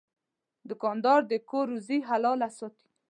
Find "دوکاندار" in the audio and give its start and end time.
0.69-1.19